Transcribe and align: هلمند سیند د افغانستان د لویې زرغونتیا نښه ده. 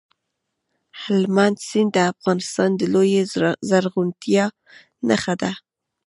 هلمند 1.01 1.57
سیند 1.67 1.91
د 1.93 1.97
افغانستان 2.13 2.69
د 2.75 2.81
لویې 2.93 3.21
زرغونتیا 3.69 4.45
نښه 5.07 5.35
ده. 5.41 5.51